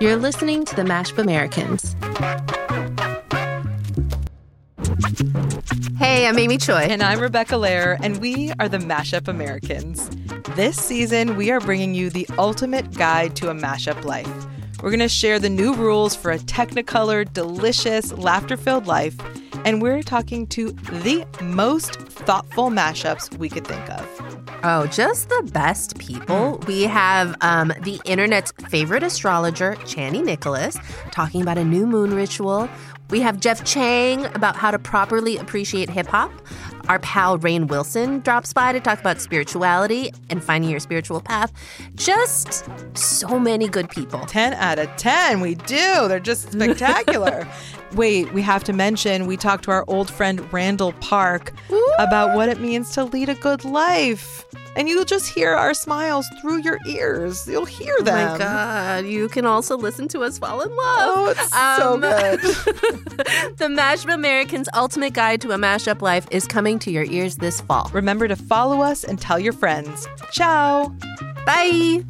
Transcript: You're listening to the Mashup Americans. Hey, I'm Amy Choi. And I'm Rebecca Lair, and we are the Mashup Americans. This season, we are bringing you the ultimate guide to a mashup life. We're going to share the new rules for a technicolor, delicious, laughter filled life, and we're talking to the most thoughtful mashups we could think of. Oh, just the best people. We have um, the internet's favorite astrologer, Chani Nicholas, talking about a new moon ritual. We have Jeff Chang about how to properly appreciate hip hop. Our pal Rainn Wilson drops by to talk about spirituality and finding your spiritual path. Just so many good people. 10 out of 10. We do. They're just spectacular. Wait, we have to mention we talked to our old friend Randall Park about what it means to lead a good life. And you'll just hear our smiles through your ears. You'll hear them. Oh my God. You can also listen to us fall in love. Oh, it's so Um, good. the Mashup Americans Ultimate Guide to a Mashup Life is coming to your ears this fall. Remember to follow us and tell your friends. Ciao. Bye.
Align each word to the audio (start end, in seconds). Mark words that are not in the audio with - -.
You're 0.00 0.16
listening 0.16 0.64
to 0.64 0.76
the 0.76 0.82
Mashup 0.82 1.18
Americans. 1.18 1.96
Hey, 5.98 6.26
I'm 6.26 6.38
Amy 6.38 6.56
Choi. 6.56 6.86
And 6.88 7.02
I'm 7.02 7.20
Rebecca 7.20 7.56
Lair, 7.56 7.98
and 8.02 8.18
we 8.18 8.52
are 8.60 8.68
the 8.68 8.78
Mashup 8.78 9.28
Americans. 9.28 10.08
This 10.54 10.76
season, 10.76 11.36
we 11.36 11.50
are 11.50 11.60
bringing 11.60 11.94
you 11.94 12.10
the 12.10 12.28
ultimate 12.38 12.94
guide 12.94 13.36
to 13.36 13.50
a 13.50 13.54
mashup 13.54 14.04
life. 14.04 14.30
We're 14.82 14.90
going 14.90 15.00
to 15.00 15.08
share 15.08 15.38
the 15.38 15.50
new 15.50 15.74
rules 15.74 16.14
for 16.14 16.30
a 16.30 16.38
technicolor, 16.38 17.30
delicious, 17.32 18.12
laughter 18.12 18.56
filled 18.56 18.86
life, 18.86 19.16
and 19.64 19.82
we're 19.82 20.02
talking 20.02 20.46
to 20.48 20.70
the 20.70 21.26
most 21.42 21.96
thoughtful 21.96 22.70
mashups 22.70 23.36
we 23.38 23.48
could 23.48 23.66
think 23.66 23.90
of. 23.90 24.27
Oh, 24.64 24.86
just 24.86 25.28
the 25.28 25.48
best 25.52 25.98
people. 25.98 26.58
We 26.66 26.82
have 26.82 27.36
um, 27.42 27.72
the 27.82 28.00
internet's 28.04 28.52
favorite 28.68 29.04
astrologer, 29.04 29.76
Chani 29.76 30.24
Nicholas, 30.24 30.76
talking 31.12 31.42
about 31.42 31.58
a 31.58 31.64
new 31.64 31.86
moon 31.86 32.12
ritual. 32.14 32.68
We 33.10 33.20
have 33.20 33.40
Jeff 33.40 33.64
Chang 33.64 34.24
about 34.34 34.56
how 34.56 34.70
to 34.70 34.78
properly 34.78 35.36
appreciate 35.36 35.88
hip 35.88 36.08
hop. 36.08 36.32
Our 36.88 36.98
pal 37.00 37.38
Rainn 37.38 37.68
Wilson 37.68 38.20
drops 38.20 38.52
by 38.52 38.72
to 38.72 38.80
talk 38.80 38.98
about 38.98 39.20
spirituality 39.20 40.12
and 40.30 40.42
finding 40.42 40.70
your 40.70 40.80
spiritual 40.80 41.20
path. 41.20 41.52
Just 41.94 42.64
so 42.96 43.38
many 43.38 43.68
good 43.68 43.90
people. 43.90 44.20
10 44.20 44.54
out 44.54 44.78
of 44.78 44.88
10. 44.96 45.40
We 45.40 45.54
do. 45.54 46.08
They're 46.08 46.18
just 46.18 46.52
spectacular. 46.52 47.46
Wait, 47.94 48.32
we 48.32 48.40
have 48.42 48.64
to 48.64 48.72
mention 48.72 49.26
we 49.26 49.36
talked 49.36 49.64
to 49.64 49.70
our 49.70 49.84
old 49.86 50.10
friend 50.10 50.50
Randall 50.52 50.92
Park 50.94 51.52
about 51.98 52.34
what 52.34 52.48
it 52.48 52.60
means 52.60 52.90
to 52.92 53.04
lead 53.04 53.28
a 53.28 53.34
good 53.34 53.64
life. 53.64 54.46
And 54.76 54.88
you'll 54.88 55.04
just 55.04 55.26
hear 55.28 55.52
our 55.54 55.74
smiles 55.74 56.26
through 56.40 56.62
your 56.62 56.78
ears. 56.86 57.46
You'll 57.48 57.64
hear 57.64 57.94
them. 58.02 58.28
Oh 58.28 58.32
my 58.32 58.38
God. 58.38 59.06
You 59.06 59.28
can 59.28 59.44
also 59.44 59.76
listen 59.76 60.08
to 60.08 60.20
us 60.20 60.38
fall 60.38 60.60
in 60.60 60.68
love. 60.68 60.76
Oh, 60.78 61.34
it's 61.36 61.50
so 61.50 61.94
Um, 61.94 62.00
good. 62.00 62.40
the 63.58 63.66
Mashup 63.66 64.12
Americans 64.12 64.68
Ultimate 64.74 65.12
Guide 65.14 65.40
to 65.42 65.50
a 65.52 65.56
Mashup 65.56 66.00
Life 66.02 66.26
is 66.30 66.46
coming 66.46 66.78
to 66.80 66.90
your 66.90 67.04
ears 67.04 67.36
this 67.36 67.60
fall. 67.60 67.90
Remember 67.92 68.28
to 68.28 68.36
follow 68.36 68.80
us 68.82 69.04
and 69.04 69.20
tell 69.20 69.38
your 69.38 69.52
friends. 69.52 70.06
Ciao. 70.32 70.88
Bye. 71.46 72.04